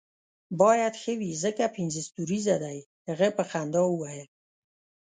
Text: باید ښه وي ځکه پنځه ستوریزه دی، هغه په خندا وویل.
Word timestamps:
باید 0.61 0.93
ښه 1.01 1.13
وي 1.19 1.31
ځکه 1.43 1.63
پنځه 1.75 2.01
ستوریزه 2.09 2.55
دی، 2.63 2.79
هغه 3.09 3.27
په 3.37 3.43
خندا 3.49 3.81
وویل. 3.87 4.27